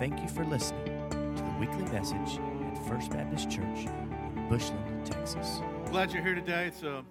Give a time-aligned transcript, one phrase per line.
[0.00, 5.60] Thank you for listening to the weekly message at First Baptist Church in Bushland, Texas.
[5.90, 6.68] Glad you're here today.
[6.68, 7.04] It's a,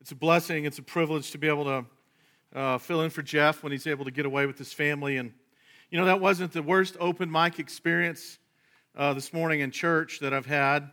[0.00, 0.64] it's a blessing.
[0.64, 1.84] It's a privilege to be able to
[2.54, 5.16] uh, fill in for Jeff when he's able to get away with his family.
[5.16, 5.32] And,
[5.90, 8.38] you know, that wasn't the worst open mic experience
[8.96, 10.88] uh, this morning in church that I've had.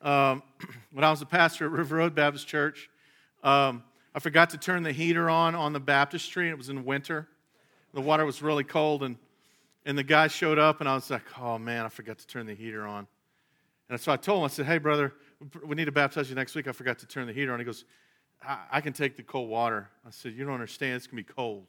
[0.00, 0.42] Um,
[0.92, 2.88] when I was a pastor at River Road Baptist Church,
[3.42, 3.84] um,
[4.14, 7.28] I forgot to turn the heater on on the baptistry, it was in winter.
[7.92, 9.16] The water was really cold, and,
[9.84, 12.46] and the guy showed up, and I was like, oh man, I forgot to turn
[12.46, 13.06] the heater on.
[13.88, 15.14] And so I told him, I said, hey, brother,
[15.64, 16.68] we need to baptize you next week.
[16.68, 17.58] I forgot to turn the heater on.
[17.58, 17.84] He goes,
[18.40, 19.90] I, I can take the cold water.
[20.06, 20.94] I said, you don't understand.
[20.94, 21.66] It's going to be cold.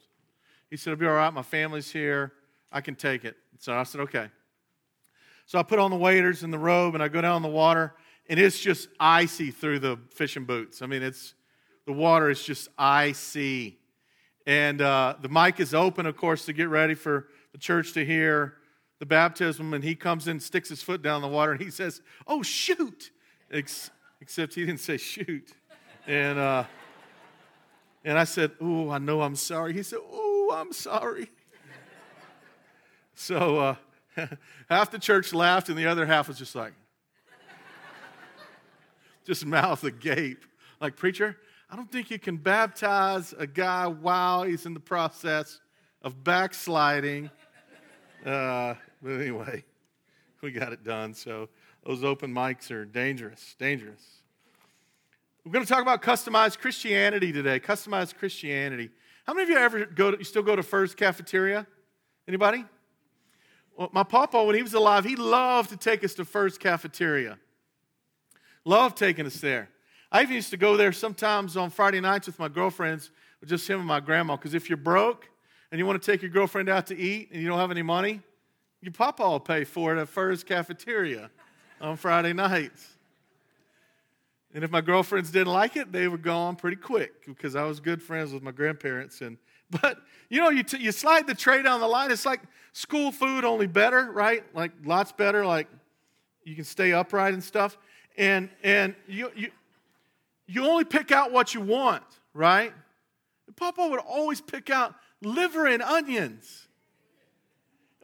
[0.70, 1.34] He said, it'll be all right.
[1.34, 2.34] My family's here.
[2.72, 3.38] I can take it.
[3.60, 4.30] So I said, okay.
[5.48, 7.50] So I put on the waders and the robe, and I go down in the
[7.50, 7.96] water,
[8.30, 10.82] and it's just icy through the fishing boots.
[10.82, 11.34] I mean, it's
[11.86, 13.80] the water is just icy.
[14.46, 18.06] And uh, the mic is open, of course, to get ready for the church to
[18.06, 18.56] hear
[19.00, 19.74] the baptism.
[19.74, 22.42] And he comes in, sticks his foot down in the water, and he says, Oh,
[22.42, 23.12] shoot.
[23.52, 25.54] Ex- except he didn't say shoot.
[26.08, 26.64] And, uh,
[28.04, 29.74] and I said, Oh, I know I'm sorry.
[29.74, 31.30] He said, Oh, I'm sorry.
[33.14, 33.76] So uh,
[34.70, 36.74] half the church laughed, and the other half was just like,
[39.26, 40.44] just mouth agape.
[40.80, 41.38] Like, preacher,
[41.70, 45.60] I don't think you can baptize a guy while he's in the process
[46.02, 47.30] of backsliding.
[48.26, 49.64] Uh, but anyway,
[50.42, 51.14] we got it done.
[51.14, 51.50] So
[51.86, 54.02] those open mics are dangerous, dangerous.
[55.44, 57.60] We're going to talk about customized Christianity today.
[57.60, 58.92] Customized Christianity.
[59.26, 61.66] How many of you ever go to, you still go to Furr's Cafeteria?
[62.28, 62.64] Anybody?
[63.76, 67.40] Well, my papa, when he was alive, he loved to take us to Furr's Cafeteria.
[68.66, 69.70] Loved taking us there.
[70.12, 73.68] I even used to go there sometimes on Friday nights with my girlfriends, with just
[73.68, 74.36] him and my grandma.
[74.36, 75.31] Because if you're broke
[75.72, 77.82] and you want to take your girlfriend out to eat and you don't have any
[77.82, 78.22] money,
[78.82, 81.30] your papa will pay for it at Furr's Cafeteria
[81.80, 82.98] on Friday nights.
[84.54, 87.80] And if my girlfriends didn't like it, they were gone pretty quick because I was
[87.80, 89.22] good friends with my grandparents.
[89.22, 89.38] And
[89.82, 90.00] but
[90.30, 92.12] you know, you t- you slide the tray down the line.
[92.12, 92.42] It's like
[92.74, 94.44] school food, only better, right?
[94.54, 95.46] Like lots better.
[95.46, 95.68] Like
[96.44, 97.78] you can stay upright and stuff.
[98.18, 99.52] And and you you
[100.48, 102.04] you only pick out what you want,
[102.34, 102.74] right?
[103.56, 106.68] Papa would always pick out liver and onions.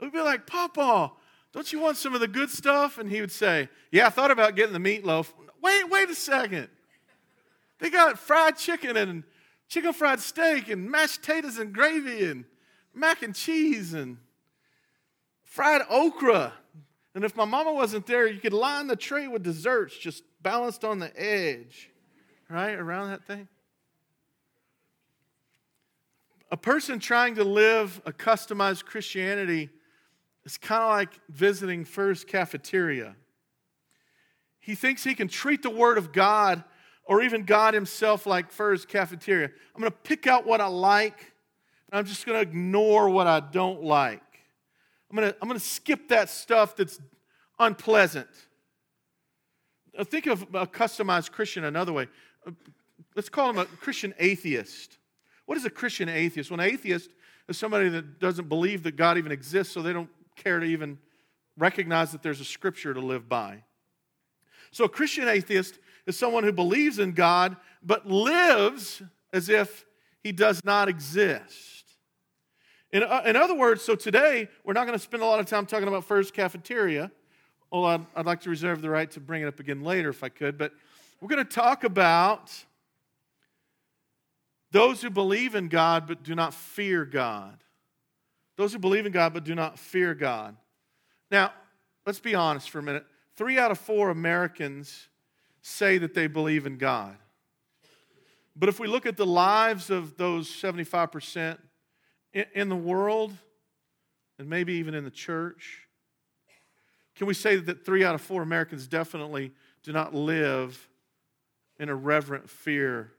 [0.02, 1.12] We'd be like, Papa,
[1.54, 2.98] don't you want some of the good stuff?
[2.98, 5.32] And he would say, Yeah, I thought about getting the meatloaf.
[5.62, 6.70] Wait, wait a second.
[7.80, 9.24] They got fried chicken and
[9.68, 12.46] chicken fried steak and mashed potatoes and gravy and
[12.94, 14.18] mac and cheese and
[15.44, 16.54] fried okra.
[17.16, 20.84] And if my mama wasn't there, you could line the tray with desserts just balanced
[20.84, 21.90] on the edge
[22.50, 23.48] right, around that thing?
[26.50, 29.70] A person trying to live a customized Christianity
[30.46, 33.16] is kind of like visiting Furr's Cafeteria.
[34.60, 36.64] He thinks he can treat the Word of God
[37.04, 39.50] or even God Himself like Furr's Cafeteria.
[39.76, 41.34] I'm going to pick out what I like,
[41.90, 44.22] and I'm just going to ignore what I don't like.
[45.10, 47.00] I'm going to, I'm going to skip that stuff that's
[47.60, 48.28] unpleasant.
[50.04, 52.08] Think of a customized Christian another way
[52.46, 52.52] uh,
[53.16, 54.97] let's call him a Christian atheist.
[55.48, 56.52] What is a Christian atheist?
[56.52, 57.10] Well, an atheist
[57.48, 61.00] is somebody that doesn't believe that God even exists, so they don't care to even
[61.58, 63.64] recognize that there's a scripture to live by.
[64.72, 69.86] So, a Christian atheist is someone who believes in God but lives as if
[70.22, 71.86] he does not exist.
[72.92, 75.46] In, uh, in other words, so today we're not going to spend a lot of
[75.46, 77.10] time talking about Furr's Cafeteria.
[77.72, 80.24] Well, I'd, I'd like to reserve the right to bring it up again later if
[80.24, 80.74] I could, but
[81.22, 82.52] we're going to talk about
[84.72, 87.64] those who believe in God but do not fear God.
[88.58, 90.56] Those who believe in God but do not fear God.
[91.32, 91.54] Now,
[92.06, 93.06] let's be honest for a minute.
[93.36, 95.10] Three out of four Americans
[95.62, 97.16] say that they believe in God.
[98.56, 101.60] But if we look at the lives of those 75%
[102.34, 103.34] in the world,
[104.40, 105.88] and maybe even in the church,
[107.16, 109.52] can we say that three out of four Americans definitely
[109.84, 110.90] do not live
[111.80, 113.12] in a reverent fear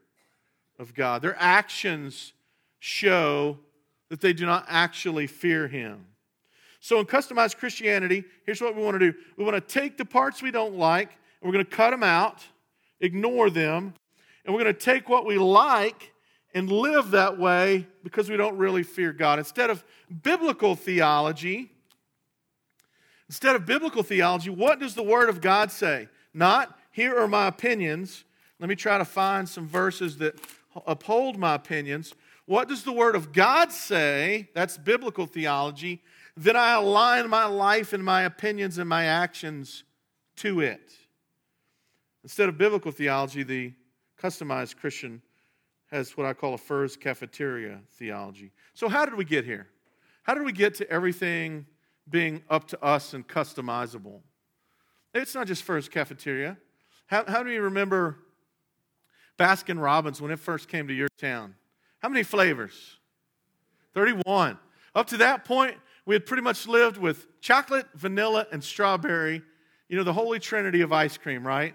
[0.79, 1.21] of God.
[1.21, 2.33] Their actions
[2.79, 3.59] show
[4.09, 6.05] that they do not actually fear Him.
[6.79, 10.05] So, in customized Christianity, here's what we want to do we want to take the
[10.05, 11.09] parts we don't like,
[11.41, 12.41] and we're going to cut them out,
[13.01, 13.93] ignore them,
[14.45, 16.13] and we're going to take what we like
[16.53, 19.37] and live that way because we don't really fear God.
[19.37, 19.83] Instead of
[20.23, 21.71] biblical theology,
[23.27, 26.07] instead of biblical theology, what does the Word of God say?
[26.33, 28.23] Not, here are my opinions,
[28.59, 30.35] let me try to find some verses that
[30.85, 32.13] uphold my opinions.
[32.45, 34.49] What does the Word of God say?
[34.53, 36.01] That's biblical theology.
[36.35, 39.83] Then I align my life and my opinions and my actions
[40.37, 40.93] to it.
[42.23, 43.73] Instead of biblical theology, the
[44.21, 45.21] customized Christian
[45.91, 48.51] has what I call a Furr's cafeteria theology.
[48.73, 49.67] So, how did we get here?
[50.23, 51.65] How did we get to everything
[52.09, 54.21] being up to us and customizable?
[55.13, 56.57] It's not just Furr's cafeteria.
[57.07, 58.17] How, how do you remember
[59.39, 61.55] Baskin Robbins when it first came to your town?
[61.99, 62.97] How many flavors?
[63.93, 64.57] 31.
[64.93, 69.41] Up to that point, we had pretty much lived with chocolate, vanilla, and strawberry.
[69.87, 71.73] You know, the holy trinity of ice cream, right?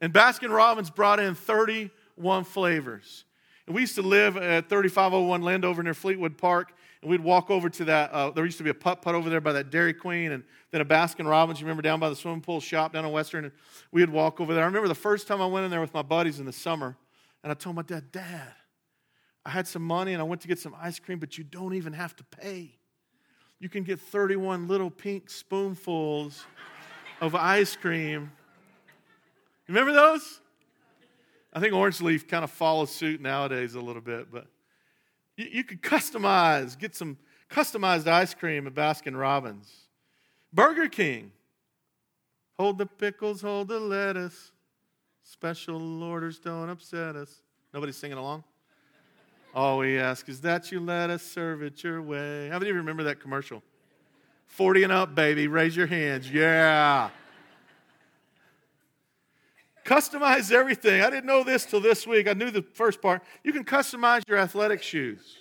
[0.00, 3.24] And Baskin Robbins brought in 31 flavors.
[3.66, 6.72] And we used to live at 3501 Landover near Fleetwood Park,
[7.02, 8.10] and we'd walk over to that.
[8.12, 10.44] Uh, there used to be a putt putt over there by that Dairy Queen, and
[10.70, 11.60] then a Baskin Robbins.
[11.60, 13.52] You remember down by the swimming pool shop down in Western, and
[13.90, 14.62] we'd walk over there.
[14.62, 16.96] I remember the first time I went in there with my buddies in the summer,
[17.42, 18.54] and I told my dad, Dad,
[19.44, 21.74] I had some money and I went to get some ice cream, but you don't
[21.74, 22.72] even have to pay.
[23.58, 26.44] You can get 31 little pink spoonfuls
[27.20, 28.32] of ice cream.
[29.66, 30.40] Remember those?
[31.52, 34.46] I think Orange Leaf kind of follows suit nowadays a little bit, but
[35.40, 37.16] you, you could customize, get some
[37.50, 39.72] customized ice cream at Baskin Robbins.
[40.52, 41.32] Burger King.
[42.58, 44.52] Hold the pickles, hold the lettuce.
[45.22, 47.42] Special orders don't upset us.
[47.72, 48.44] Nobody singing along?
[49.54, 52.48] All we ask is that you let us serve it your way.
[52.48, 53.62] How many of you remember that commercial?
[54.46, 55.48] 40 and up, baby.
[55.48, 56.30] Raise your hands.
[56.30, 57.10] Yeah.
[59.90, 61.02] Customize everything.
[61.02, 62.28] I didn't know this till this week.
[62.28, 63.24] I knew the first part.
[63.42, 65.38] You can customize your athletic shoes,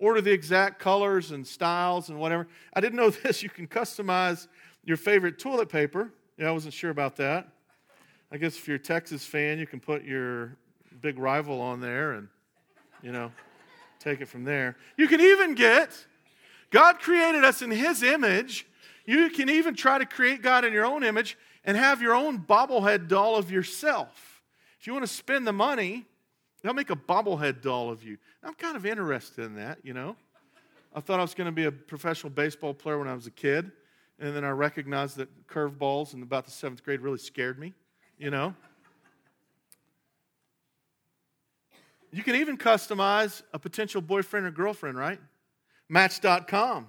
[0.00, 2.48] order the exact colors and styles and whatever.
[2.74, 3.44] I didn't know this.
[3.44, 4.48] You can customize
[4.82, 6.12] your favorite toilet paper.
[6.36, 7.46] Yeah, I wasn't sure about that.
[8.32, 10.56] I guess if you're a Texas fan, you can put your
[11.00, 12.26] big rival on there and,
[13.02, 13.30] you know,
[14.00, 14.76] take it from there.
[14.96, 15.92] You can even get,
[16.72, 18.66] God created us in His image.
[19.04, 22.38] You can even try to create God in your own image and have your own
[22.38, 24.42] bobblehead doll of yourself.
[24.80, 26.06] If you want to spend the money,
[26.62, 28.16] they'll make a bobblehead doll of you.
[28.42, 30.16] I'm kind of interested in that, you know.
[30.94, 33.32] I thought I was going to be a professional baseball player when I was a
[33.32, 33.70] kid,
[34.18, 37.74] and then I recognized that curveballs in about the seventh grade really scared me,
[38.16, 38.54] you know.
[42.12, 45.20] You can even customize a potential boyfriend or girlfriend, right?
[45.88, 46.86] Match.com.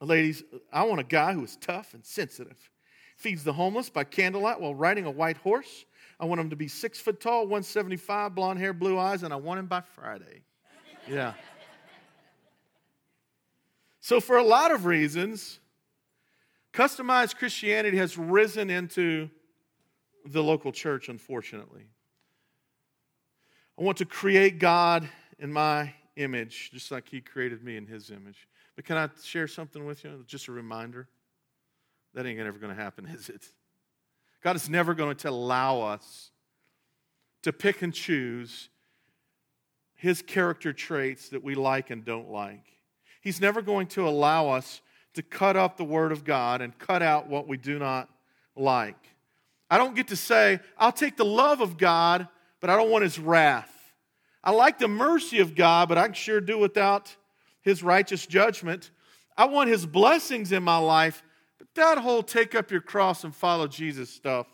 [0.00, 2.70] Ladies, I want a guy who is tough and sensitive
[3.16, 5.84] feeds the homeless by candlelight while riding a white horse.
[6.20, 9.36] I want him to be six foot tall, 175, blonde hair, blue eyes, and I
[9.36, 10.42] want him by Friday.
[11.08, 11.34] Yeah.
[14.00, 15.58] So, for a lot of reasons,
[16.72, 19.28] customized Christianity has risen into
[20.24, 21.86] the local church, unfortunately.
[23.78, 25.08] I want to create God
[25.38, 28.48] in my image, just like He created me in His image.
[28.74, 30.24] But can I share something with you?
[30.26, 31.08] Just a reminder.
[32.16, 33.46] That ain't ever going to happen, is it?
[34.42, 36.30] God is never going to allow us
[37.42, 38.70] to pick and choose
[39.94, 42.64] his character traits that we like and don't like.
[43.20, 44.80] He's never going to allow us
[45.14, 48.08] to cut up the word of God and cut out what we do not
[48.54, 49.08] like.
[49.70, 52.28] I don't get to say, I'll take the love of God,
[52.60, 53.72] but I don't want his wrath.
[54.44, 57.14] I like the mercy of God, but I can sure do without
[57.62, 58.90] his righteous judgment.
[59.36, 61.22] I want his blessings in my life,
[61.58, 64.46] but that whole take up your cross and follow Jesus stuff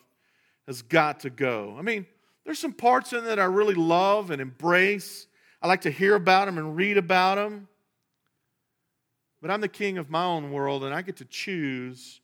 [0.67, 1.77] has got to go.
[1.79, 2.07] I mean,
[2.45, 5.27] there's some parts in that I really love and embrace.
[5.61, 7.69] I like to hear about them and read about them.
[9.41, 12.21] But I'm the king of my own world, and I get to choose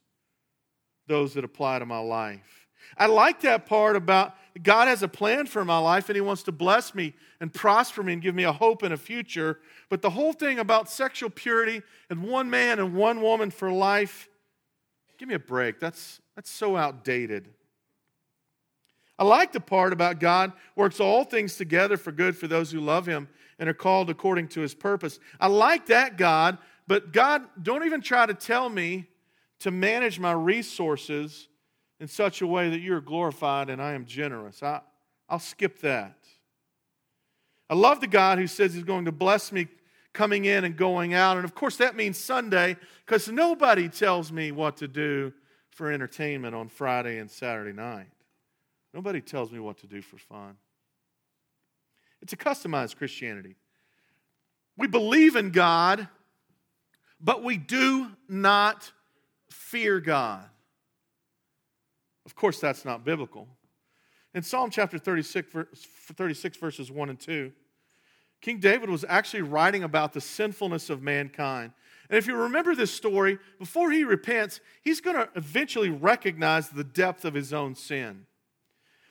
[1.08, 2.68] those that apply to my life.
[2.96, 6.42] I like that part about God has a plan for my life and He wants
[6.44, 9.60] to bless me and prosper me and give me a hope and a future.
[9.88, 14.28] But the whole thing about sexual purity and one man and one woman for life
[15.18, 15.80] Give me a break.
[15.80, 17.48] That's, that's so outdated.
[19.18, 22.80] I like the part about God works all things together for good for those who
[22.80, 25.18] love him and are called according to his purpose.
[25.40, 29.08] I like that God, but God, don't even try to tell me
[29.60, 31.48] to manage my resources
[31.98, 34.62] in such a way that you're glorified and I am generous.
[34.62, 34.80] I,
[35.28, 36.16] I'll skip that.
[37.68, 39.66] I love the God who says he's going to bless me
[40.12, 41.36] coming in and going out.
[41.36, 45.32] And of course, that means Sunday because nobody tells me what to do
[45.70, 48.08] for entertainment on Friday and Saturday night.
[48.92, 50.56] Nobody tells me what to do for fun.
[52.20, 53.56] It's a customized Christianity.
[54.76, 56.08] We believe in God,
[57.20, 58.90] but we do not
[59.50, 60.44] fear God.
[62.24, 63.48] Of course, that's not biblical.
[64.34, 65.54] In Psalm chapter 36,
[66.14, 67.52] 36 verses 1 and 2,
[68.40, 71.72] King David was actually writing about the sinfulness of mankind.
[72.08, 76.84] And if you remember this story, before he repents, he's going to eventually recognize the
[76.84, 78.26] depth of his own sin.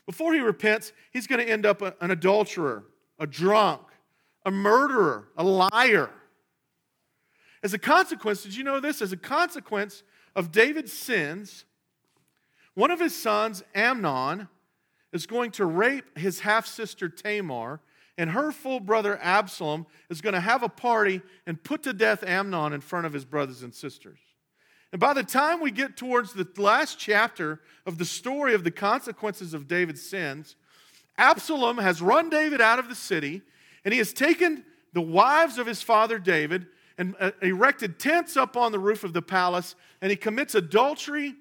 [0.05, 2.85] Before he repents, he's going to end up an adulterer,
[3.19, 3.81] a drunk,
[4.45, 6.09] a murderer, a liar.
[7.61, 9.01] As a consequence, did you know this?
[9.01, 10.03] As a consequence
[10.35, 11.65] of David's sins,
[12.73, 14.47] one of his sons, Amnon,
[15.11, 17.81] is going to rape his half sister Tamar,
[18.17, 22.23] and her full brother Absalom is going to have a party and put to death
[22.23, 24.19] Amnon in front of his brothers and sisters.
[24.91, 28.71] And by the time we get towards the last chapter of the story of the
[28.71, 30.55] consequences of David's sins,
[31.17, 33.41] Absalom has run David out of the city,
[33.83, 38.57] and he has taken the wives of his father David and uh, erected tents up
[38.57, 41.35] on the roof of the palace, and he commits adultery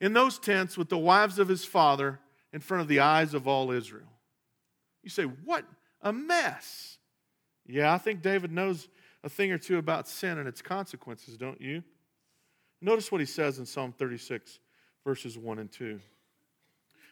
[0.00, 2.20] in those tents with the wives of his father
[2.52, 4.08] in front of the eyes of all Israel.
[5.02, 5.64] You say, What
[6.02, 6.98] a mess.
[7.66, 8.88] Yeah, I think David knows
[9.24, 11.82] a thing or two about sin and its consequences, don't you?
[12.80, 14.60] Notice what he says in Psalm 36,
[15.04, 15.98] verses 1 and 2.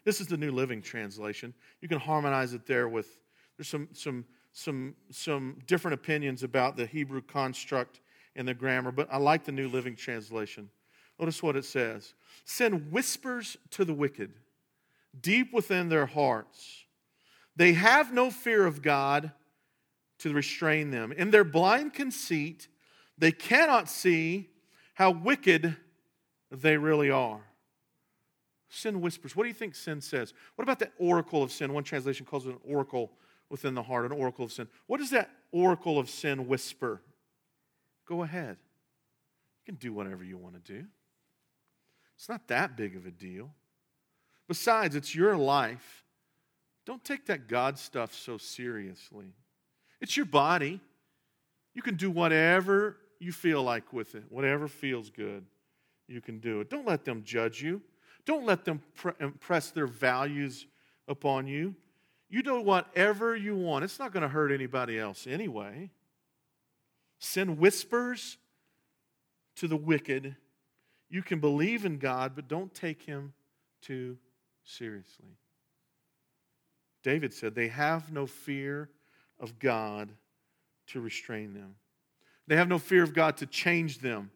[0.04, 1.54] This is the New Living Translation.
[1.80, 3.18] You can harmonize it there with,
[3.56, 8.00] there's some, some, some, some different opinions about the Hebrew construct
[8.36, 10.68] and the grammar, but I like the New Living Translation.
[11.18, 12.14] Notice what it says
[12.44, 14.32] Sin whispers to the wicked
[15.20, 16.83] deep within their hearts.
[17.56, 19.32] They have no fear of God
[20.18, 21.12] to restrain them.
[21.12, 22.68] In their blind conceit,
[23.16, 24.50] they cannot see
[24.94, 25.76] how wicked
[26.50, 27.40] they really are.
[28.68, 29.36] Sin whispers.
[29.36, 30.34] What do you think sin says?
[30.56, 31.72] What about the oracle of sin?
[31.72, 33.12] One translation calls it an oracle
[33.48, 34.68] within the heart, an oracle of sin.
[34.86, 37.02] What does that oracle of sin whisper?
[38.06, 38.56] Go ahead.
[39.60, 40.84] You can do whatever you want to do.
[42.16, 43.50] It's not that big of a deal.
[44.48, 46.03] Besides, it's your life.
[46.86, 49.32] Don't take that God stuff so seriously.
[50.00, 50.80] It's your body.
[51.74, 55.44] You can do whatever you feel like with it, whatever feels good,
[56.06, 56.70] you can do it.
[56.70, 57.80] Don't let them judge you.
[58.26, 60.66] Don't let them pre- impress their values
[61.08, 61.74] upon you.
[62.28, 63.84] You do whatever you want.
[63.84, 65.90] It's not going to hurt anybody else anyway.
[67.18, 68.38] Send whispers
[69.56, 70.36] to the wicked.
[71.08, 73.32] You can believe in God, but don't take him
[73.80, 74.16] too
[74.64, 75.36] seriously.
[77.04, 78.88] David said, They have no fear
[79.38, 80.10] of God
[80.88, 81.76] to restrain them.
[82.48, 84.30] They have no fear of God to change them.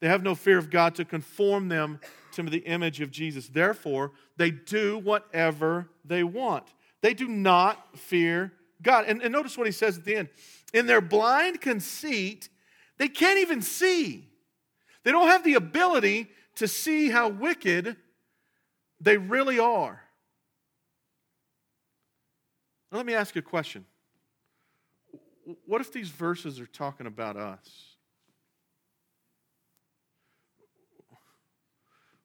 [0.00, 2.00] They have no fear of God to conform them
[2.32, 3.48] to the image of Jesus.
[3.48, 6.64] Therefore, they do whatever they want.
[7.00, 9.06] They do not fear God.
[9.06, 10.28] And, and, notice what he says at the end.
[10.72, 12.48] In their blind conceit,
[12.96, 14.28] they can't even see.
[15.02, 17.96] They don't have the ability to see how wicked
[19.00, 20.00] they really are.
[22.90, 23.84] Now, let me ask you a question
[25.64, 27.96] what if these verses are talking about us?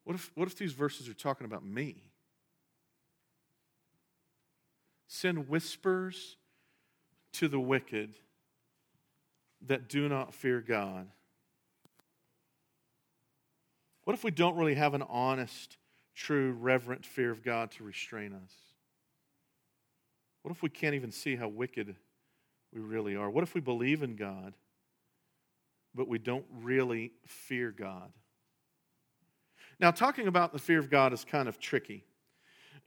[0.04, 2.12] What if, what if these verses are talking about me?
[5.08, 6.38] Sin whispers
[7.34, 8.14] to the wicked
[9.66, 11.08] that do not fear God.
[14.04, 15.78] What if we don't really have an honest,
[16.14, 18.73] true, reverent fear of God to restrain us?
[20.44, 21.96] What if we can't even see how wicked
[22.74, 23.30] we really are?
[23.30, 24.54] What if we believe in God,
[25.96, 28.12] but we don't really fear God?
[29.80, 32.06] Now, talking about the fear of God is kind of tricky.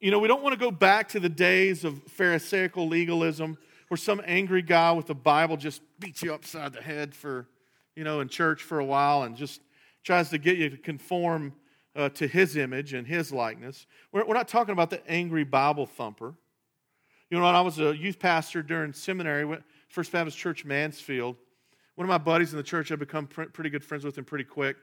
[0.00, 3.56] You know, we don't want to go back to the days of Pharisaical legalism
[3.88, 7.48] where some angry guy with the Bible just beats you upside the head for,
[7.94, 9.62] you know, in church for a while and just
[10.04, 11.54] tries to get you to conform
[11.94, 13.86] uh, to his image and his likeness.
[14.12, 16.34] We're, we're not talking about the angry Bible thumper.
[17.30, 21.36] You know, when I was a youth pastor during seminary, First Baptist Church Mansfield.
[21.96, 24.44] One of my buddies in the church, I've become pretty good friends with him pretty
[24.44, 24.76] quick.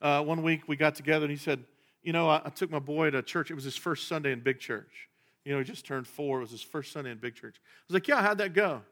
[0.00, 1.64] Uh, one week we got together and he said,
[2.02, 3.52] You know, I, I, took my boy to church.
[3.52, 5.08] It was his first Sunday in big church.
[5.44, 6.38] You know, he just turned four.
[6.38, 7.56] It was his first Sunday in big church.
[7.58, 8.82] I was like, Yeah, how'd that go?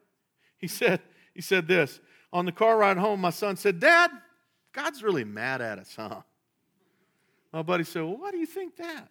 [0.58, 1.00] He said,
[1.34, 1.98] he said this.
[2.32, 4.10] On the car ride home, my son said, Dad,
[4.72, 6.20] God's really mad at us, huh?
[7.52, 9.08] My buddy said, Well, why do you think that?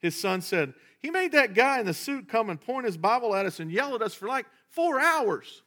[0.00, 3.34] His son said, He made that guy in the suit come and point his Bible
[3.34, 5.62] at us and yell at us for like four hours.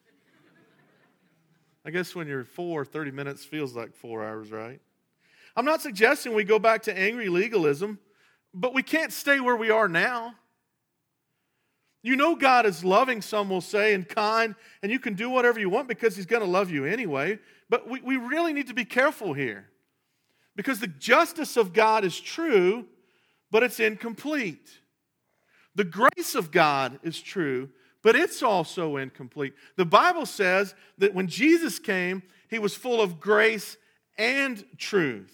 [1.86, 4.82] I guess when you're four, 30 minutes feels like four hours, right?
[5.56, 7.98] I'm not suggesting we go back to angry legalism,
[8.54, 10.36] but we can't stay where we are now.
[12.04, 15.60] You know, God is loving, some will say, and kind, and you can do whatever
[15.60, 17.40] you want because He's going to love you anyway.
[17.70, 19.68] But we, we really need to be careful here
[20.56, 22.86] because the justice of God is true,
[23.52, 24.80] but it's incomplete.
[25.76, 27.70] The grace of God is true,
[28.04, 29.54] but it's also incomplete.
[29.76, 33.78] The Bible says that when Jesus came, he was full of grace
[34.18, 35.34] and truth.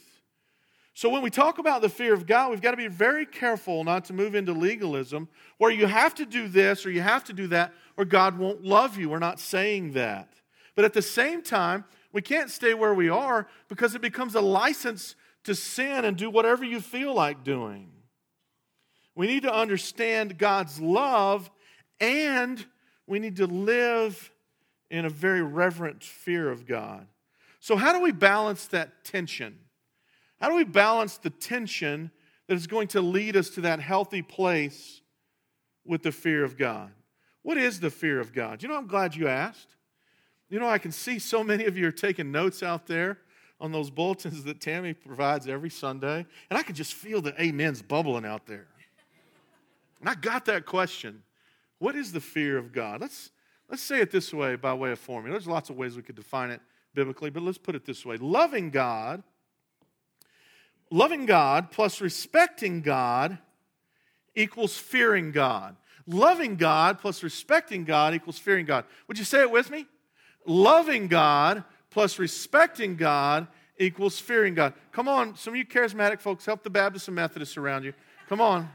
[0.95, 3.83] So when we talk about the fear of God, we've got to be very careful
[3.83, 5.27] not to move into legalism
[5.57, 8.63] where you have to do this or you have to do that or God won't
[8.63, 9.09] love you.
[9.09, 10.29] We're not saying that.
[10.75, 14.41] But at the same time, we can't stay where we are because it becomes a
[14.41, 15.15] license
[15.45, 17.89] to sin and do whatever you feel like doing.
[19.15, 21.49] We need to understand God's love
[21.99, 22.63] and
[23.07, 24.31] we need to live
[24.89, 27.07] in a very reverent fear of God.
[27.59, 29.57] So, how do we balance that tension?
[30.39, 32.11] How do we balance the tension
[32.47, 35.01] that is going to lead us to that healthy place
[35.85, 36.91] with the fear of God?
[37.41, 38.61] What is the fear of God?
[38.61, 39.75] You know, I'm glad you asked.
[40.49, 43.19] You know, I can see so many of you are taking notes out there
[43.59, 47.81] on those bulletins that Tammy provides every Sunday, and I can just feel the amens
[47.81, 48.67] bubbling out there.
[50.03, 51.23] And I got that question.
[51.79, 52.99] What is the fear of God?
[52.99, 53.31] Let's,
[53.69, 55.31] let's say it this way by way of formula.
[55.31, 56.59] There's lots of ways we could define it
[56.93, 58.17] biblically, but let's put it this way.
[58.17, 59.23] Loving God,
[60.91, 63.37] loving God plus respecting God
[64.35, 65.77] equals fearing God.
[66.05, 68.83] Loving God plus respecting God equals fearing God.
[69.07, 69.85] Would you say it with me?
[70.45, 74.73] Loving God plus respecting God equals fearing God.
[74.91, 77.93] Come on, some of you charismatic folks, help the Baptists and Methodists around you.
[78.27, 78.69] Come on,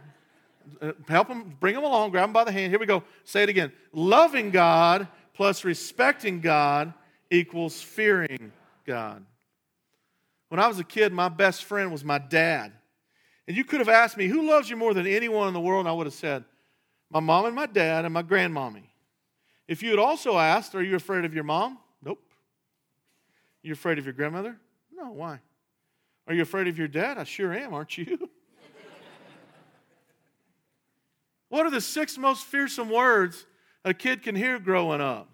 [0.80, 2.70] Uh, help them, bring them along, grab them by the hand.
[2.70, 3.02] Here we go.
[3.24, 3.72] Say it again.
[3.92, 6.92] Loving God plus respecting God
[7.30, 8.52] equals fearing
[8.86, 9.24] God.
[10.48, 12.72] When I was a kid, my best friend was my dad.
[13.46, 15.80] And you could have asked me, who loves you more than anyone in the world?
[15.80, 16.44] And I would have said,
[17.10, 18.84] my mom and my dad and my grandmommy.
[19.66, 21.78] If you had also asked, are you afraid of your mom?
[22.02, 22.22] Nope.
[23.62, 24.58] You afraid of your grandmother?
[24.92, 25.40] No, why?
[26.26, 27.18] Are you afraid of your dad?
[27.18, 28.28] I sure am, aren't you?
[31.48, 33.46] What are the six most fearsome words
[33.84, 35.28] a kid can hear growing up?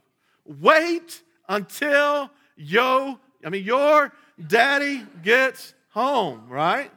[0.45, 4.13] Wait until yo, I mean your
[4.47, 6.91] daddy gets home, right?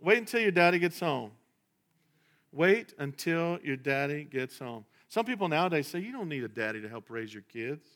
[0.00, 1.32] Wait until your daddy gets home.
[2.52, 4.84] Wait until your daddy gets home.
[5.08, 7.86] Some people nowadays say you don't need a daddy to help raise your kids.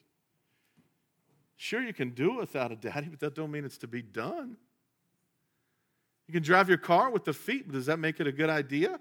[1.57, 4.03] Sure, you can do it without a daddy, but that don't mean it's to be
[4.03, 4.57] done.
[6.27, 8.51] You can drive your car with the feet, but does that make it a good
[8.51, 8.99] idea?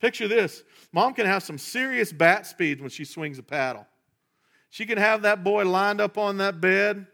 [0.00, 3.86] Picture this mom can have some serious bat speed when she swings a paddle.
[4.70, 7.06] She can have that boy lined up on that bed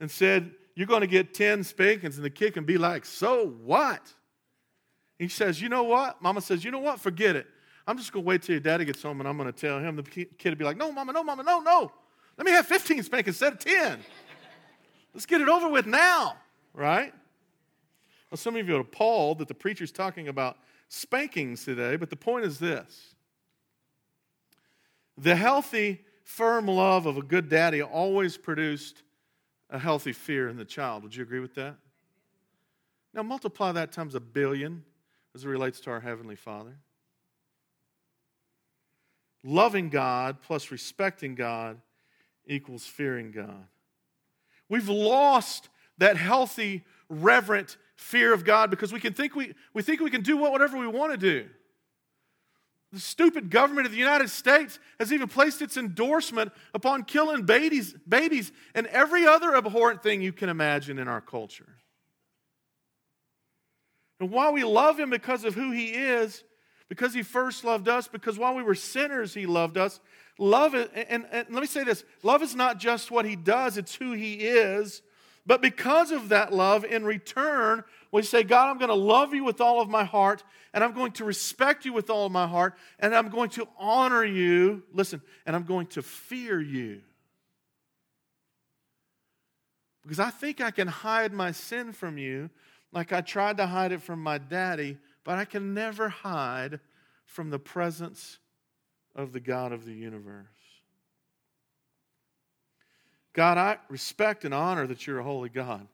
[0.00, 2.16] and said, You're going to get 10 spankings.
[2.16, 4.12] And the kid can be like, So what?
[5.18, 6.20] He says, You know what?
[6.20, 7.00] Mama says, You know what?
[7.00, 7.46] Forget it.
[7.86, 9.78] I'm just going to wait till your daddy gets home and I'm going to tell
[9.78, 9.96] him.
[9.96, 11.92] The kid will be like, No, mama, no, mama, no, no.
[12.36, 14.00] Let me have 15 spankings instead of 10.
[15.14, 16.36] Let's get it over with now,
[16.74, 17.14] right?
[18.30, 22.16] Well, some of you are appalled that the preacher's talking about spankings today, but the
[22.16, 23.14] point is this
[25.18, 29.02] the healthy, firm love of a good daddy always produced
[29.70, 31.02] a healthy fear in the child.
[31.02, 31.76] Would you agree with that?
[33.14, 34.84] Now, multiply that times a billion
[35.34, 36.76] as it relates to our Heavenly Father.
[39.42, 41.80] Loving God plus respecting God
[42.46, 43.66] equals fearing God.
[44.68, 45.68] We've lost
[45.98, 50.22] that healthy, reverent fear of God because we can think we, we think we can
[50.22, 51.48] do whatever we want to do.
[52.92, 57.94] The stupid government of the United States has even placed its endorsement upon killing babies,
[58.08, 61.76] babies and every other abhorrent thing you can imagine in our culture.
[64.20, 66.44] And while we love him because of who he is,
[66.88, 70.00] because he first loved us, because while we were sinners, he loved us.
[70.38, 73.78] Love it, and, and let me say this love is not just what he does,
[73.78, 75.02] it's who he is.
[75.46, 79.44] But because of that love, in return, we say, God, I'm going to love you
[79.44, 80.42] with all of my heart,
[80.74, 83.68] and I'm going to respect you with all of my heart, and I'm going to
[83.78, 84.82] honor you.
[84.92, 87.00] Listen, and I'm going to fear you.
[90.02, 92.50] Because I think I can hide my sin from you
[92.92, 96.80] like I tried to hide it from my daddy, but I can never hide
[97.24, 98.38] from the presence
[99.14, 100.46] of the God of the universe.
[103.36, 105.86] God, I respect and honor that you're a holy God.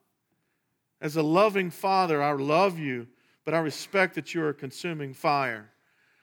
[1.01, 3.09] As a loving father, I love you,
[3.45, 5.69] but I respect that you're a consuming fire.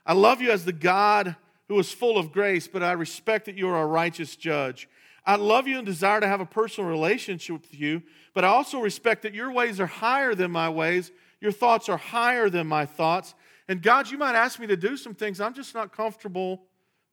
[0.06, 1.36] I love you as the God
[1.68, 4.88] who is full of grace, but I respect that you're a righteous judge.
[5.26, 8.02] I love you and desire to have a personal relationship with you,
[8.34, 11.12] but I also respect that your ways are higher than my ways.
[11.42, 13.36] Your thoughts are higher than my thoughts.
[13.68, 16.64] And God, you might ask me to do some things I'm just not comfortable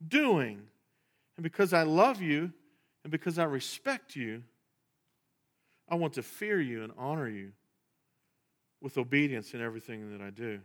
[0.07, 0.63] doing.
[1.37, 2.53] And because I love you,
[3.07, 4.43] and because I respect you,
[5.89, 7.53] I want to fear you and honor you
[8.83, 10.61] with obedience in everything that I do.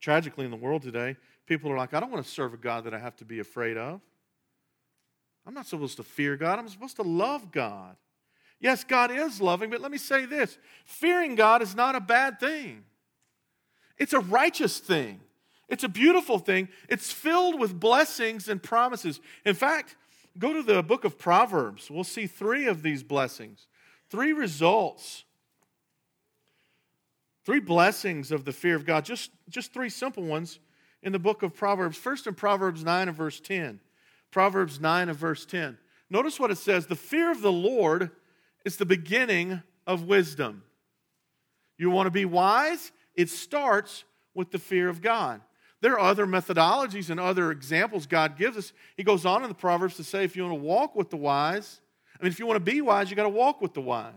[0.00, 1.16] Tragically, in the world today,
[1.50, 3.40] People are like, I don't want to serve a God that I have to be
[3.40, 4.00] afraid of.
[5.44, 7.96] I'm not supposed to fear God, I'm supposed to love God.
[8.60, 12.38] Yes, God is loving, but let me say this fearing God is not a bad
[12.38, 12.84] thing,
[13.98, 15.18] it's a righteous thing.
[15.68, 16.68] It's a beautiful thing.
[16.88, 19.20] It's filled with blessings and promises.
[19.44, 19.96] In fact,
[20.38, 21.90] go to the book of Proverbs.
[21.90, 23.66] We'll see three of these blessings,
[24.08, 25.24] three results,
[27.44, 29.04] three blessings of the fear of God.
[29.04, 30.58] Just, just three simple ones
[31.02, 31.96] in the book of Proverbs.
[31.96, 33.80] First in Proverbs 9 and verse 10.
[34.30, 35.78] Proverbs 9 and verse 10.
[36.08, 38.10] Notice what it says The fear of the Lord
[38.64, 40.62] is the beginning of wisdom.
[41.78, 42.92] You want to be wise?
[43.14, 45.40] It starts with the fear of God.
[45.80, 48.72] There are other methodologies and other examples God gives us.
[48.96, 51.16] He goes on in the Proverbs to say if you want to walk with the
[51.16, 51.80] wise,
[52.18, 54.12] I mean, if you want to be wise, you got to walk with the wise.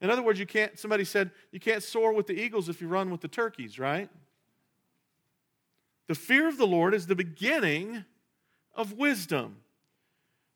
[0.00, 2.88] In other words, you can't, somebody said, you can't soar with the eagles if you
[2.88, 4.08] run with the turkeys, right?
[6.06, 8.04] The fear of the Lord is the beginning
[8.74, 9.56] of wisdom.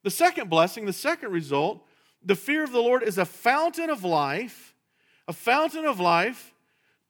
[0.02, 1.86] The second blessing, the second result,
[2.24, 4.74] the fear of the Lord is a fountain of life,
[5.28, 6.51] a fountain of life,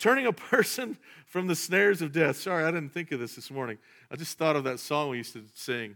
[0.03, 2.37] turning a person from the snares of death.
[2.37, 3.79] Sorry, I didn't think of this this morning.
[4.11, 5.95] I just thought of that song we used to sing.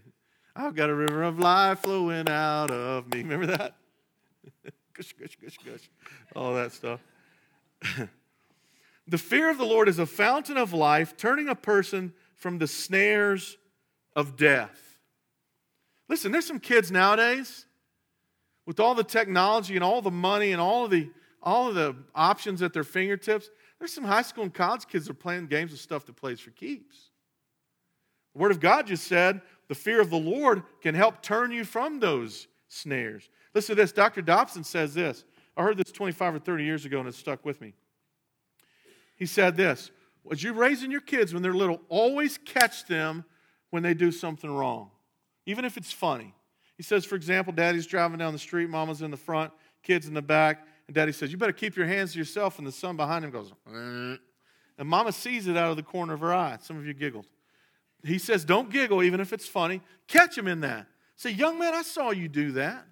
[0.55, 3.23] I've got a river of life flowing out of me.
[3.23, 3.75] Remember that?
[4.95, 5.91] gush, gush, gush, gush.
[6.35, 7.01] All that stuff.
[9.09, 12.67] the fear of the Lord is a fountain of life, turning a person from the
[12.67, 13.59] snares
[14.15, 14.99] of death.
[16.09, 17.67] Listen, there's some kids nowadays
[18.65, 21.11] with all the technology and all the money and all of the
[21.43, 23.49] all of the options at their fingertips.
[23.79, 26.41] There's some high school and college kids that are playing games with stuff that plays
[26.41, 27.11] for keeps.
[28.35, 31.65] The Word of God just said the fear of the Lord can help turn you
[31.65, 33.29] from those snares.
[33.55, 33.93] Listen to this.
[33.93, 34.23] Dr.
[34.23, 35.25] Dobson says this.
[35.57, 37.75] I heard this 25 or 30 years ago and it stuck with me.
[39.17, 39.91] He said this
[40.31, 43.25] As you're raising your kids when they're little, always catch them
[43.71, 44.91] when they do something wrong,
[45.47, 46.35] even if it's funny.
[46.77, 49.51] He says, for example, daddy's driving down the street, mama's in the front,
[49.83, 52.59] kids in the back, and daddy says, You better keep your hands to yourself.
[52.59, 54.17] And the son behind him goes, uh.
[54.79, 56.59] and mama sees it out of the corner of her eye.
[56.63, 57.27] Some of you giggled.
[58.05, 59.81] He says, Don't giggle, even if it's funny.
[60.07, 60.87] Catch him in that.
[61.17, 62.85] Say, Young man, I saw you do that.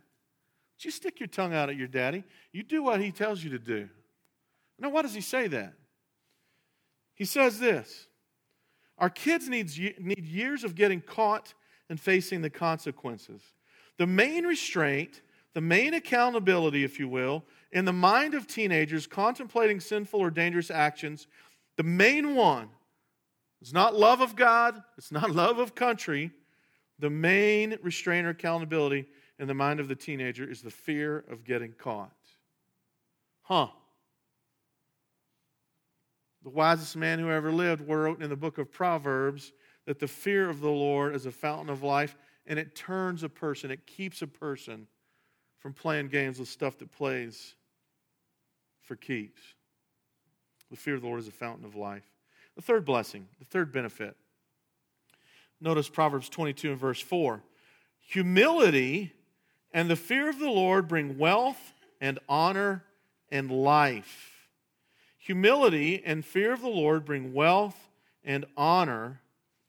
[0.74, 2.24] Don't you stick your tongue out at your daddy.
[2.52, 3.88] You do what he tells you to do.
[4.78, 5.74] Now, why does he say that?
[7.14, 8.08] He says this
[8.98, 11.54] Our kids needs, need years of getting caught
[11.88, 13.42] and facing the consequences.
[13.98, 19.80] The main restraint, the main accountability, if you will, in the mind of teenagers contemplating
[19.80, 21.26] sinful or dangerous actions,
[21.76, 22.68] the main one
[23.60, 26.30] is not love of God, it's not love of country.
[27.00, 29.06] The main restraint or accountability
[29.40, 32.12] in the mind of the teenager is the fear of getting caught.
[33.42, 33.66] Huh.
[36.44, 39.52] The wisest man who ever lived wrote in the book of Proverbs
[39.86, 43.28] that the fear of the Lord is a fountain of life and it turns a
[43.28, 44.86] person, it keeps a person
[45.58, 47.56] from playing games with stuff that plays
[48.84, 49.40] for keeps.
[50.70, 52.04] The fear of the Lord is a fountain of life.
[52.56, 54.16] The third blessing, the third benefit.
[55.60, 57.42] Notice Proverbs 22 and verse 4.
[58.00, 59.12] Humility
[59.72, 62.84] and the fear of the Lord bring wealth and honor
[63.30, 64.48] and life.
[65.18, 67.76] Humility and fear of the Lord bring wealth
[68.24, 69.20] and honor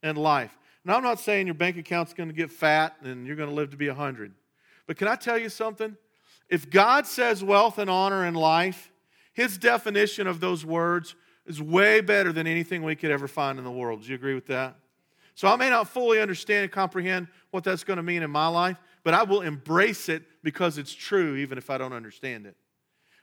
[0.04, 0.58] and life.
[0.84, 3.56] Now, I'm not saying your bank account's going to get fat and you're going to
[3.56, 4.34] live to be 100.
[4.86, 5.97] But can I tell you something?
[6.49, 8.91] If God says wealth and honor and life,
[9.36, 11.13] his definition of those words
[11.45, 14.02] is way better than anything we could ever find in the world.
[14.02, 14.78] Do you agree with that?
[15.36, 18.48] So I may not fully understand and comprehend what that's going to mean in my
[18.48, 22.56] life, but I will embrace it because it's true, even if I don't understand it.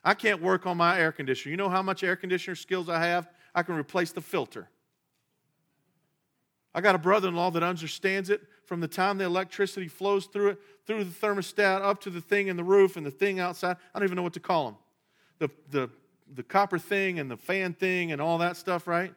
[0.05, 1.53] I can't work on my air conditioner.
[1.53, 3.31] You know how much air conditioner skills I have?
[3.55, 4.69] I can replace the filter.
[6.75, 10.27] I got a brother in law that understands it from the time the electricity flows
[10.27, 13.41] through it, through the thermostat, up to the thing in the roof and the thing
[13.41, 13.77] outside.
[13.95, 14.77] I don't even know what to call them.
[15.39, 15.91] The, the
[16.35, 19.15] the copper thing and the fan thing and all that stuff, right?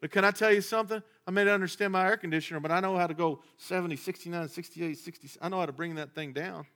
[0.00, 1.02] But can I tell you something?
[1.26, 4.48] I may not understand my air conditioner, but I know how to go 70, 69,
[4.48, 5.30] 68, 60.
[5.42, 6.66] I know how to bring that thing down.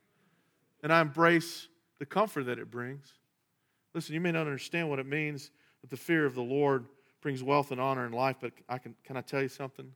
[0.82, 3.12] And I embrace the comfort that it brings.
[3.94, 5.50] Listen, you may not understand what it means
[5.82, 6.86] that the fear of the Lord
[7.20, 9.92] brings wealth and honor in life, but I can, can I tell you something?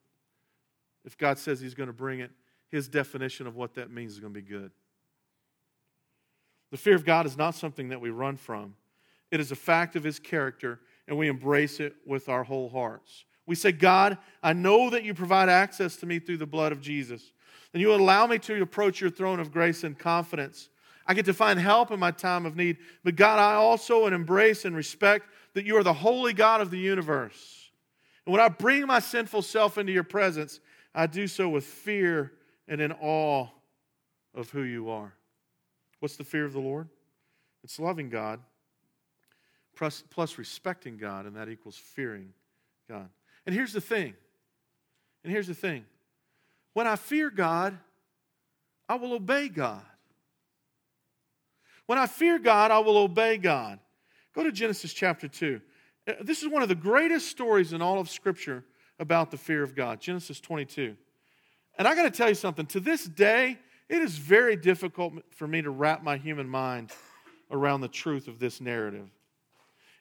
[1.05, 2.31] If God says He's going to bring it,
[2.69, 4.71] His definition of what that means is going to be good.
[6.71, 8.75] The fear of God is not something that we run from.
[9.31, 13.25] It is a fact of his character, and we embrace it with our whole hearts.
[13.47, 16.81] We say, God, I know that you provide access to me through the blood of
[16.81, 17.33] Jesus,
[17.73, 20.69] and you allow me to approach your throne of grace in confidence.
[21.07, 22.79] I get to find help in my time of need.
[23.05, 26.79] But God, I also embrace and respect that you are the holy God of the
[26.79, 27.71] universe.
[28.25, 30.59] And when I bring my sinful self into your presence,
[30.95, 32.33] I do so with fear
[32.67, 33.47] and in awe
[34.35, 35.15] of who you are.
[36.01, 36.89] What's the fear of the Lord?
[37.63, 38.41] It's loving God
[39.77, 42.33] plus, plus respecting God, and that equals fearing
[42.89, 43.09] God.
[43.45, 44.15] And here's the thing.
[45.23, 45.85] And here's the thing.
[46.73, 47.79] When I fear God,
[48.89, 49.83] I will obey God.
[51.87, 53.79] When I fear God, I will obey God.
[54.35, 55.61] Go to Genesis chapter 2.
[56.09, 58.65] Uh, this is one of the greatest stories in all of Scripture
[58.99, 60.01] about the fear of God.
[60.01, 60.97] Genesis 22.
[61.79, 62.67] And I got to tell you something.
[62.67, 63.59] To this day,
[63.89, 66.91] it is very difficult for me to wrap my human mind
[67.51, 69.09] around the truth of this narrative.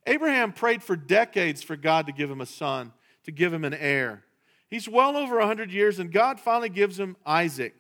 [0.06, 3.74] Abraham prayed for decades for God to give him a son, to give him an
[3.74, 4.24] heir.
[4.70, 7.76] He's well over 100 years, and God finally gives him Isaac.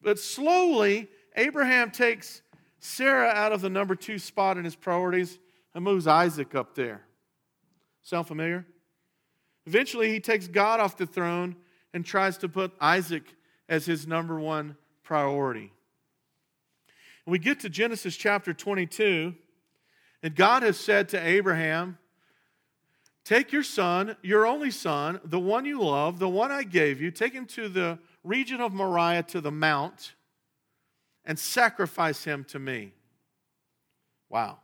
[0.00, 2.42] But slowly, Abraham takes
[2.78, 5.38] Sarah out of the number two spot in his priorities
[5.74, 7.02] and moves Isaac up there.
[8.02, 8.66] Sound familiar?
[9.66, 11.56] Eventually, he takes God off the throne
[11.92, 13.24] and tries to put Isaac
[13.68, 15.72] as his number one priority.
[17.26, 19.34] we get to Genesis chapter 22,
[20.22, 21.98] and God has said to Abraham,
[23.24, 27.10] Take your son, your only son, the one you love, the one I gave you,
[27.10, 30.14] take him to the region of Moriah to the mount
[31.26, 32.94] and sacrifice him to me.
[34.30, 34.60] Wow.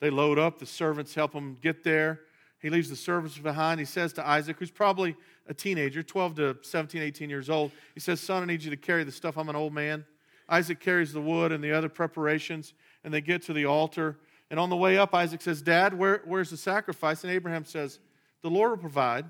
[0.00, 2.20] They load up, the servants help him get there.
[2.60, 3.80] He leaves the servants behind.
[3.80, 5.16] He says to Isaac, who's probably
[5.48, 8.76] a teenager, 12 to 17, 18 years old, he says, Son, I need you to
[8.76, 9.36] carry the stuff.
[9.36, 10.04] I'm an old man.
[10.48, 12.74] Isaac carries the wood and the other preparations,
[13.06, 14.18] and they get to the altar.
[14.50, 17.22] And on the way up, Isaac says, Dad, where, where's the sacrifice?
[17.22, 18.00] And Abraham says,
[18.42, 19.26] The Lord will provide.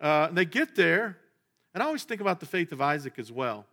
[0.00, 1.16] Uh, and they get there,
[1.72, 3.64] and I always think about the faith of Isaac as well.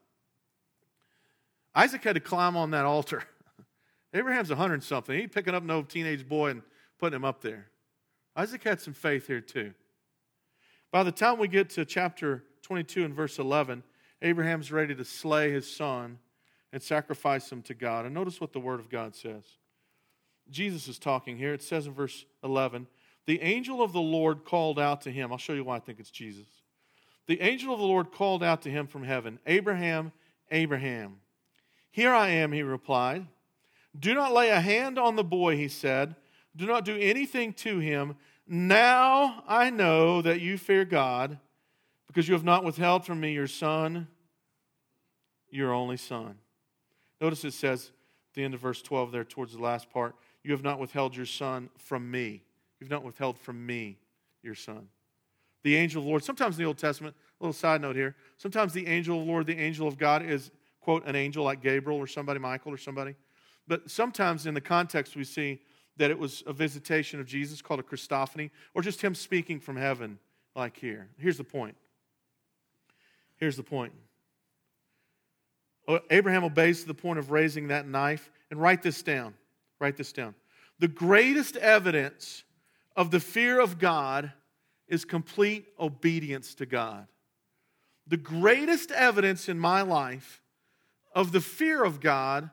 [1.76, 3.24] Isaac had to climb on that altar.
[4.14, 5.20] Abraham's a hundred something.
[5.20, 6.62] He picking up no teenage boy and
[7.00, 7.68] putting him up there.
[8.36, 9.74] Isaac had some faith here too.
[10.92, 13.84] By the time we get to chapter 22 and verse 11,
[14.22, 16.20] Abraham's ready to slay his son
[16.74, 18.06] and sacrifice him to God.
[18.06, 19.44] And notice what the Word of God says.
[20.50, 21.54] Jesus is talking here.
[21.54, 22.88] It says in verse 11,
[23.28, 25.32] The angel of the Lord called out to him.
[25.32, 26.48] I'll show you why I think it's Jesus.
[27.28, 30.12] The angel of the Lord called out to him from heaven, Abraham,
[30.52, 31.18] Abraham.
[31.92, 33.28] Here I am, he replied.
[33.98, 36.16] Do not lay a hand on the boy, he said.
[36.56, 38.16] Do not do anything to him.
[38.48, 41.38] Now I know that you fear God,
[42.08, 44.08] because you have not withheld from me your son,
[45.50, 46.40] your only son.
[47.24, 47.92] Notice it says
[48.32, 51.16] at the end of verse 12 there, towards the last part, you have not withheld
[51.16, 52.44] your son from me.
[52.82, 53.98] You've not withheld from me
[54.42, 54.90] your son.
[55.64, 58.18] The angel of the Lord, sometimes in the Old Testament, a little side note here,
[58.36, 61.62] sometimes the angel of the Lord, the angel of God is quote, an angel like
[61.62, 63.16] Gabriel or somebody, Michael or somebody.
[63.70, 65.62] But sometimes in the context, we see
[65.96, 69.78] that it was a visitation of Jesus called a Christophany, or just him speaking from
[69.78, 70.20] heaven,
[70.58, 71.08] like here.
[71.18, 71.78] Here's the point.
[73.38, 73.94] Here's the point.
[75.88, 78.30] Oh, Abraham obeys to the point of raising that knife.
[78.50, 79.34] And write this down.
[79.80, 80.36] Write this down.
[80.80, 82.44] The greatest evidence
[82.96, 84.32] of the fear of God
[84.88, 87.08] is complete obedience to God.
[88.08, 90.42] The greatest evidence in my life
[91.16, 92.50] of the fear of God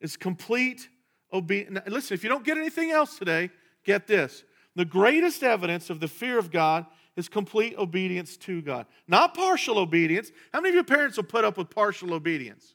[0.00, 0.88] is complete
[1.32, 1.80] obedience.
[1.86, 3.50] Listen, if you don't get anything else today,
[3.84, 4.44] get this.
[4.74, 9.78] The greatest evidence of the fear of God is complete obedience to God, not partial
[9.78, 10.32] obedience.
[10.52, 12.74] How many of your parents will put up with partial obedience?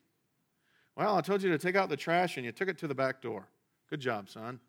[0.96, 2.96] Well, I told you to take out the trash and you took it to the
[2.96, 3.48] back door.
[3.90, 4.60] Good job, son.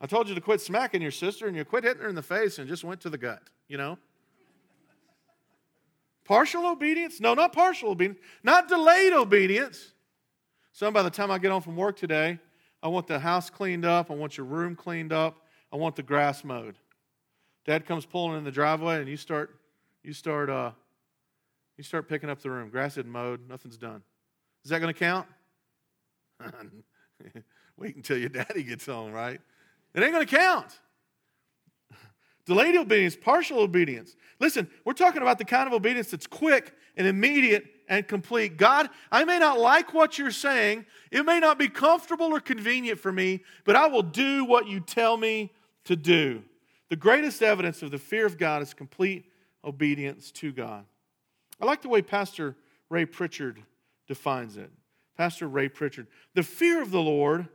[0.00, 2.22] I told you to quit smacking your sister and you quit hitting her in the
[2.22, 3.98] face and just went to the gut, you know?
[6.24, 7.20] Partial obedience?
[7.20, 8.18] No, not partial obedience.
[8.42, 9.92] Not delayed obedience.
[10.72, 12.38] Some by the time I get home from work today,
[12.82, 14.10] I want the house cleaned up.
[14.10, 15.46] I want your room cleaned up.
[15.72, 16.76] I want the grass mowed.
[17.66, 19.56] Dad comes pulling in the driveway, and you start,
[20.04, 20.70] you start, uh,
[21.76, 22.70] you start picking up the room.
[22.70, 23.48] Grass isn't mowed.
[23.48, 24.02] Nothing's done.
[24.64, 25.26] Is that going to count?
[27.76, 29.40] Wait until your daddy gets home, right?
[29.94, 30.78] It ain't going to count.
[32.46, 34.16] Delayed obedience, partial obedience.
[34.38, 38.56] Listen, we're talking about the kind of obedience that's quick and immediate and complete.
[38.56, 40.86] God, I may not like what you're saying.
[41.10, 44.80] It may not be comfortable or convenient for me, but I will do what you
[44.80, 45.52] tell me
[45.84, 46.42] to do.
[46.88, 49.30] The greatest evidence of the fear of God is complete
[49.64, 50.84] obedience to God.
[51.60, 52.56] I like the way Pastor
[52.88, 53.62] Ray Pritchard
[54.06, 54.70] defines it.
[55.16, 56.06] Pastor Ray Pritchard.
[56.34, 57.48] The fear of the Lord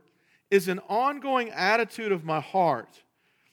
[0.50, 3.02] is an ongoing attitude of my heart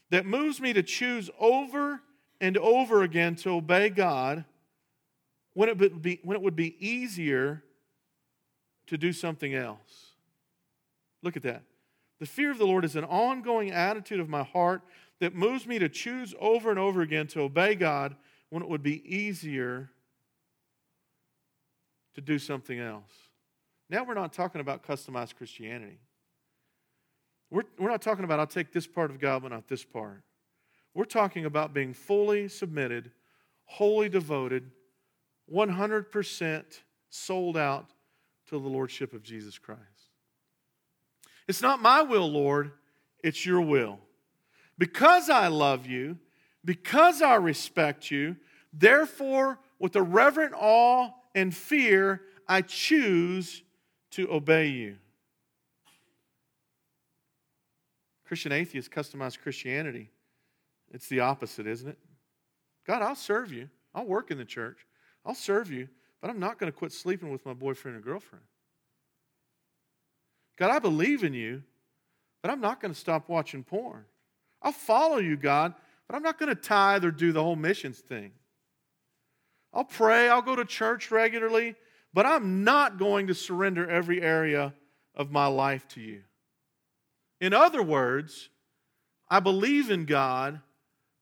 [0.10, 2.02] that moves me to choose over
[2.42, 4.44] and over again to obey God
[5.54, 7.64] when it would be, when it would be easier
[8.88, 10.14] to do something else.
[11.22, 11.64] Look at that.
[12.20, 14.82] The fear of the Lord is an ongoing attitude of my heart
[15.20, 18.16] that moves me to choose over and over again to obey God
[18.50, 19.90] when it would be easier
[22.16, 23.12] to do something else.
[23.90, 26.00] Now we're not talking about customized Christianity.
[27.50, 30.24] We're, we're not talking about I'll take this part of God but not this part.
[30.94, 33.12] We're talking about being fully submitted,
[33.66, 34.72] wholly devoted,
[35.52, 36.64] 100%
[37.10, 37.90] sold out
[38.48, 39.82] to the Lordship of Jesus Christ.
[41.48, 42.72] It's not my will, Lord,
[43.24, 44.00] it's your will.
[44.80, 46.18] Because I love you,
[46.64, 48.38] because I respect you,
[48.74, 53.62] therefore, with a reverent awe and fear, I choose
[54.12, 54.96] to obey you.
[58.26, 60.12] Christian atheist, customized Christianity,
[60.92, 61.98] it's the opposite, isn't it?
[62.88, 63.70] God, I'll serve you.
[63.94, 64.88] I'll work in the church.
[65.26, 65.90] I'll serve you,
[66.22, 68.46] but I'm not going to quit sleeping with my boyfriend or girlfriend.
[70.58, 71.64] God, I believe in you,
[72.42, 74.06] but I'm not going to stop watching porn.
[74.62, 75.74] I'll follow you, God,
[76.08, 78.32] but I'm not going to tithe or do the whole missions thing.
[79.74, 81.76] I'll pray, I'll go to church regularly,
[82.14, 84.74] but I'm not going to surrender every area
[85.16, 86.22] of my life to you.
[87.40, 88.50] In other words,
[89.30, 90.60] I believe in God,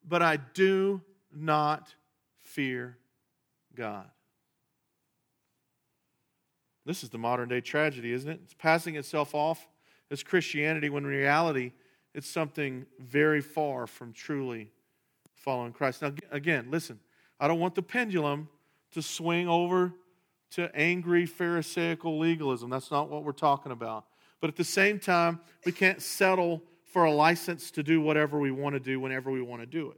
[0.08, 1.02] but I do
[1.36, 1.94] not
[2.38, 2.98] fear
[3.76, 4.10] God.
[6.86, 8.40] This is the modern day tragedy, isn't it?
[8.46, 9.68] It's passing itself off
[10.10, 11.74] as Christianity when in reality
[12.18, 14.72] it's something very far from truly
[15.36, 16.02] following Christ.
[16.02, 17.00] Now, again, listen,
[17.40, 18.50] I don't want the pendulum
[18.94, 19.94] to swing over
[20.52, 22.72] to angry Pharisaical legalism.
[22.72, 24.06] That's not what we're talking about.
[24.42, 28.50] But at the same time, we can't settle for a license to do whatever we
[28.50, 29.98] want to do whenever we want to do it.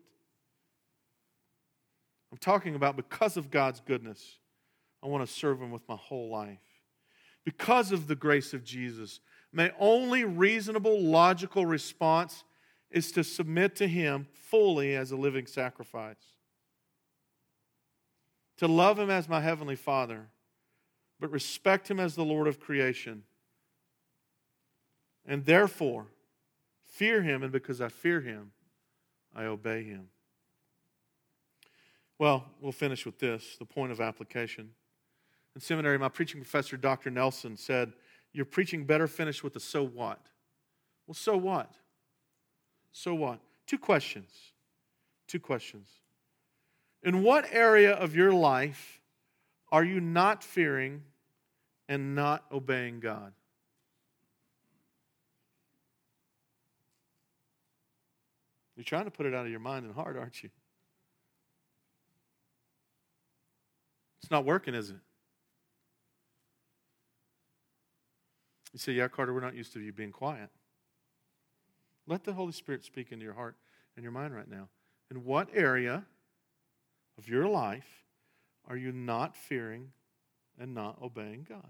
[2.33, 4.39] I'm talking about because of God's goodness,
[5.01, 6.59] I want to serve Him with my whole life.
[7.45, 9.21] Because of the grace of Jesus,
[9.51, 12.43] my only reasonable, logical response
[12.91, 16.37] is to submit to Him fully as a living sacrifice.
[18.57, 20.27] To love Him as my Heavenly Father,
[21.19, 23.23] but respect Him as the Lord of creation.
[25.25, 26.07] And therefore,
[26.85, 28.51] fear Him, and because I fear Him,
[29.35, 30.09] I obey Him.
[32.17, 34.71] Well, we'll finish with this the point of application.
[35.55, 37.09] In seminary, my preaching professor, Dr.
[37.09, 37.93] Nelson, said,
[38.33, 40.19] Your preaching better finish with the so what.
[41.07, 41.73] Well, so what?
[42.91, 43.39] So what?
[43.65, 44.31] Two questions.
[45.27, 45.87] Two questions.
[47.03, 49.01] In what area of your life
[49.71, 51.03] are you not fearing
[51.87, 53.33] and not obeying God?
[58.75, 60.49] You're trying to put it out of your mind and heart, aren't you?
[64.21, 64.95] It's not working, is it?
[68.73, 70.49] You say, Yeah, Carter, we're not used to you being quiet.
[72.07, 73.55] Let the Holy Spirit speak into your heart
[73.95, 74.69] and your mind right now.
[75.11, 76.05] In what area
[77.17, 78.03] of your life
[78.67, 79.91] are you not fearing
[80.59, 81.67] and not obeying God?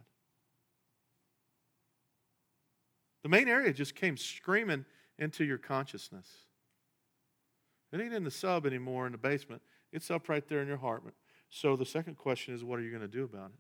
[3.24, 4.86] The main area just came screaming
[5.18, 6.28] into your consciousness.
[7.92, 9.62] It ain't in the sub anymore in the basement.
[9.92, 11.04] It's up right there in your heart.
[11.50, 13.60] So the second question is what are you going to do about it?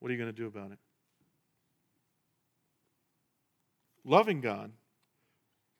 [0.00, 0.78] What are you going to do about it?
[4.08, 4.72] Loving God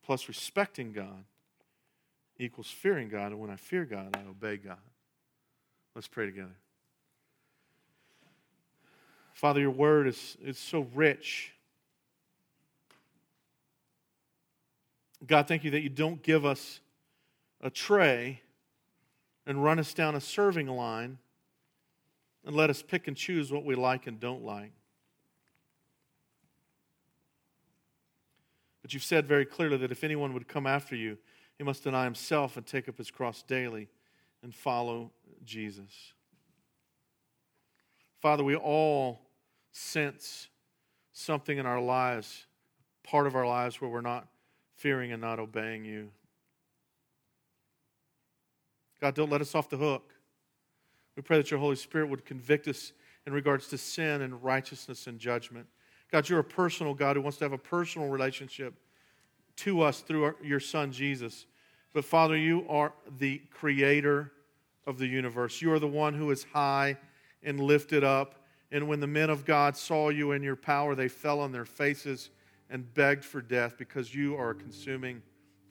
[0.05, 1.25] plus respecting God
[2.39, 3.33] equals fearing God.
[3.33, 4.77] And when I fear God, I obey God.
[5.95, 6.55] Let's pray together.
[9.33, 11.55] Father, your word is, is so rich.
[15.27, 16.81] God, thank you that you don't give us
[17.63, 18.43] a tray
[19.47, 21.17] and run us down a serving line
[22.45, 24.73] and let us pick and choose what we like and don't like.
[28.89, 31.19] But you've said very clearly that if anyone would come after you,
[31.59, 33.87] he must deny himself and take up his cross daily
[34.43, 35.11] and follow
[35.45, 36.15] Jesus.
[38.19, 39.21] Father, we all
[39.73, 40.49] sense
[41.13, 42.47] something in our lives,
[43.05, 44.27] part of our lives where we're not
[44.75, 46.09] fearing and not obeying you.
[49.03, 50.15] God, don't let us off the hook.
[51.15, 52.95] We pray that your Holy Spirit would convict us
[53.27, 55.67] in regards to sin and righteousness and judgment.
[56.11, 58.75] God, you're a personal God who wants to have a personal relationship
[59.57, 61.47] to us through our, your Son, Jesus.
[61.93, 64.33] But Father, you are the creator
[64.87, 65.61] of the universe.
[65.61, 66.97] You are the one who is high
[67.43, 68.37] and lifted up.
[68.71, 71.65] And when the men of God saw you in your power, they fell on their
[71.65, 72.31] faces
[72.71, 75.23] and begged for death because you are a consuming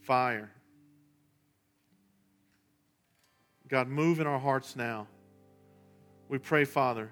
[0.01, 0.51] fire.
[3.67, 5.07] God, move in our hearts now.
[6.29, 7.11] We pray, Father,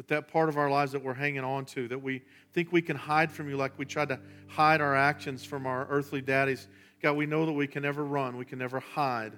[0.00, 2.22] That that part of our lives that we're hanging on to, that we
[2.54, 5.86] think we can hide from you like we tried to hide our actions from our
[5.90, 6.68] earthly daddies.
[7.02, 9.34] God, we know that we can never run, we can never hide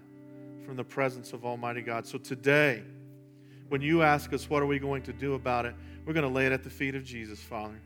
[0.64, 2.06] from the presence of Almighty God.
[2.06, 2.84] So today,
[3.70, 5.74] when you ask us, what are we going to do about it?
[6.06, 7.80] We're going to lay it at the feet of Jesus, Father.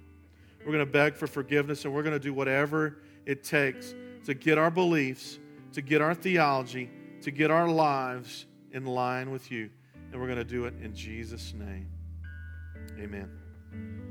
[0.60, 3.94] We're going to beg for forgiveness, and we're going to do whatever it takes
[4.26, 5.38] to get our beliefs,
[5.72, 6.90] to get our theology,
[7.22, 9.70] to get our lives in line with you.
[10.12, 11.88] And we're going to do it in Jesus' name.
[12.98, 14.05] Amen.